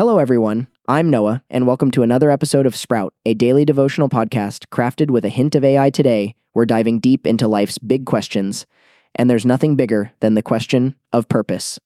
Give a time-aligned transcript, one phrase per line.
[0.00, 0.66] everyone.
[0.88, 5.26] I'm Noah, and welcome to another episode of Sprout, a daily devotional podcast crafted with
[5.26, 6.34] a hint of AI today.
[6.54, 8.64] We're diving deep into life's big questions,
[9.14, 11.78] and there's nothing bigger than the question of purpose.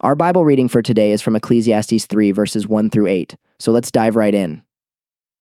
[0.00, 3.36] Our Bible reading for today is from Ecclesiastes 3, verses 1 through 8.
[3.60, 4.64] So let's dive right in.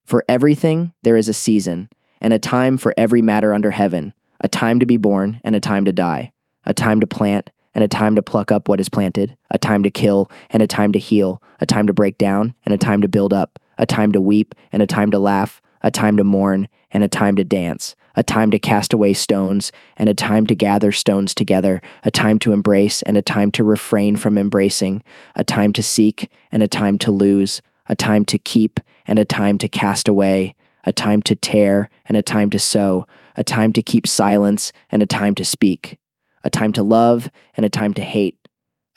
[0.05, 1.89] For everything there is a season,
[2.21, 5.59] and a time for every matter under heaven, a time to be born and a
[5.59, 6.31] time to die,
[6.63, 9.83] a time to plant and a time to pluck up what is planted, a time
[9.83, 13.01] to kill and a time to heal, a time to break down and a time
[13.01, 16.23] to build up, a time to weep and a time to laugh, a time to
[16.23, 20.45] mourn and a time to dance, a time to cast away stones and a time
[20.47, 25.01] to gather stones together, a time to embrace and a time to refrain from embracing,
[25.35, 29.25] a time to seek and a time to lose, a time to keep and a
[29.25, 33.05] time to cast away, a time to tear and a time to sew,
[33.37, 35.97] a time to keep silence and a time to speak
[36.43, 38.37] a time to love and a time to hate,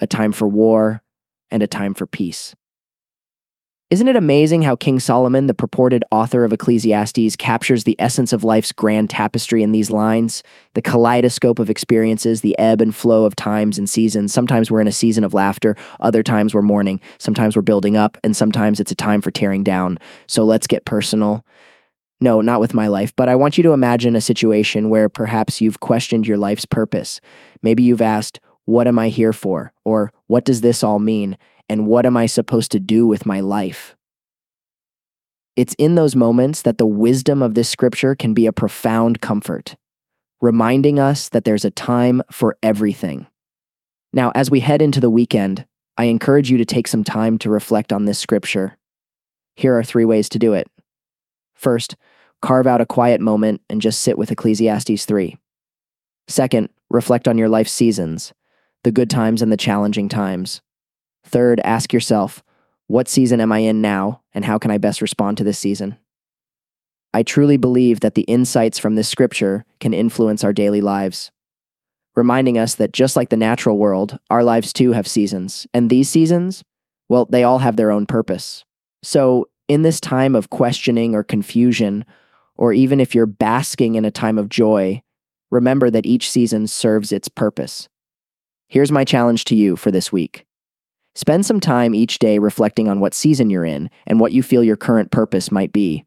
[0.01, 1.03] a time for war
[1.51, 2.55] and a time for peace.
[3.91, 8.43] Isn't it amazing how King Solomon, the purported author of Ecclesiastes, captures the essence of
[8.43, 10.43] life's grand tapestry in these lines?
[10.73, 14.33] The kaleidoscope of experiences, the ebb and flow of times and seasons.
[14.33, 18.17] Sometimes we're in a season of laughter, other times we're mourning, sometimes we're building up,
[18.25, 19.99] and sometimes it's a time for tearing down.
[20.27, 21.45] So let's get personal.
[22.25, 25.61] No, not with my life, but I want you to imagine a situation where perhaps
[25.61, 27.21] you've questioned your life's purpose.
[27.61, 29.75] Maybe you've asked, What am I here for?
[29.85, 31.37] Or what does this all mean?
[31.69, 33.95] And what am I supposed to do with my life?
[35.55, 39.77] It's in those moments that the wisdom of this scripture can be a profound comfort,
[40.41, 43.27] reminding us that there's a time for everything.
[44.15, 45.67] Now, as we head into the weekend,
[45.99, 48.79] I encourage you to take some time to reflect on this scripture.
[49.57, 50.69] Here are three ways to do it.
[51.55, 51.97] First,
[52.45, 55.39] carve out a quiet moment and just sit with Ecclesiastes 3.
[56.29, 58.35] Second, reflect on your life seasons,
[58.83, 60.61] the good times and the challenging times.
[61.25, 62.45] Third, ask yourself,
[62.87, 65.97] what season am I in now, and how can I best respond to this season?
[67.15, 71.31] I truly believe that the insights from this scripture can influence our daily lives,
[72.15, 76.11] reminding us that just like the natural world, our lives too have seasons, and these
[76.11, 76.63] seasons,
[77.09, 78.67] well, they all have their own purpose.
[79.03, 82.05] So, in this time of questioning or confusion,
[82.57, 85.03] or even if you're basking in a time of joy,
[85.51, 87.89] remember that each season serves its purpose.
[88.69, 90.47] Here's my challenge to you for this week.
[91.15, 94.65] Spend some time each day reflecting on what season you're in and what you feel
[94.65, 96.05] your current purpose might be.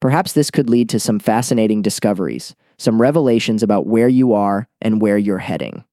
[0.00, 5.00] Perhaps this could lead to some fascinating discoveries, some revelations about where you are and
[5.00, 5.84] where you're heading.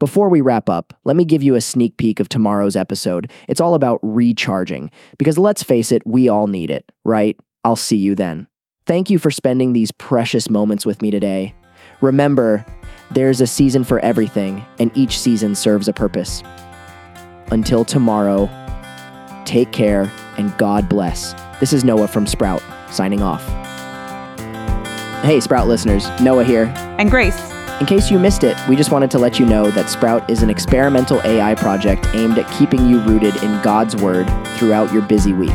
[0.00, 3.30] Before we wrap up, let me give you a sneak peek of tomorrow's episode.
[3.46, 7.38] It's all about recharging, because let's face it, we all need it, right?
[7.62, 8.48] I'll see you then.
[8.86, 11.54] Thank you for spending these precious moments with me today.
[12.02, 12.66] Remember,
[13.10, 16.42] there's a season for everything, and each season serves a purpose.
[17.50, 18.50] Until tomorrow,
[19.46, 21.32] take care and God bless.
[21.60, 23.42] This is Noah from Sprout, signing off.
[25.24, 26.70] Hey, Sprout listeners, Noah here.
[26.98, 27.40] And Grace.
[27.80, 30.42] In case you missed it, we just wanted to let you know that Sprout is
[30.42, 34.26] an experimental AI project aimed at keeping you rooted in God's Word
[34.58, 35.50] throughout your busy week.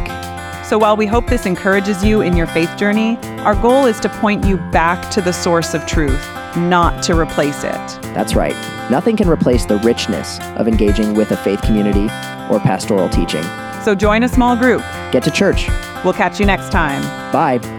[0.69, 4.07] So while we hope this encourages you in your faith journey, our goal is to
[4.07, 6.23] point you back to the source of truth,
[6.55, 7.73] not to replace it.
[8.13, 8.53] That's right.
[8.91, 12.05] Nothing can replace the richness of engaging with a faith community
[12.53, 13.43] or pastoral teaching.
[13.83, 14.81] So join a small group.
[15.11, 15.67] Get to church.
[16.03, 17.01] We'll catch you next time.
[17.33, 17.78] Bye.